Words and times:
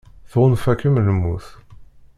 Tɣunfa-kem 0.31 0.95
lmut. 1.07 1.45